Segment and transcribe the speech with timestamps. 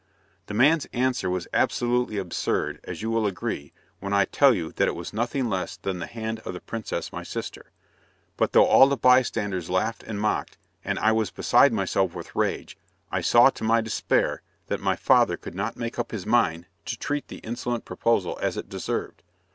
[0.47, 4.87] "The man's answer was absolutely absurd, as you will agree, when I tell you that
[4.87, 7.69] it was nothing less than the hand of the princess my sister;
[8.35, 12.79] but though all the bystanders laughed and mocked, and I was beside myself with rage,
[13.11, 16.97] I saw to my despair that my father could not make up his mind to
[16.97, 19.21] treat the insolent proposal as it deserved.